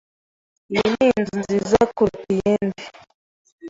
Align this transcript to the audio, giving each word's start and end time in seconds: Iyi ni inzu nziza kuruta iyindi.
Iyi 0.71 0.85
ni 0.91 1.05
inzu 1.11 1.35
nziza 1.43 1.79
kuruta 1.95 2.23
iyindi. 2.35 2.83